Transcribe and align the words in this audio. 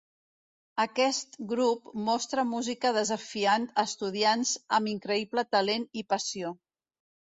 Aquest 0.83 1.37
grup 1.51 1.91
mostra 2.07 2.47
música 2.55 2.93
desafiant 2.97 3.71
a 3.77 3.87
estudiants 3.93 4.59
amb 4.81 4.97
increïble 4.99 5.49
talent 5.55 5.91
i 6.05 6.11
passió. 6.13 6.59